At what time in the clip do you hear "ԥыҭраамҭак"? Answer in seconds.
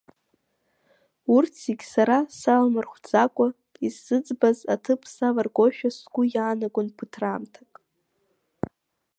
6.97-7.71